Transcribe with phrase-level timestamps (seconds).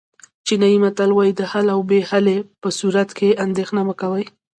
[0.45, 4.25] چینایي متل وایي د حل او بې حلۍ په صورت کې اندېښنه مه کوئ.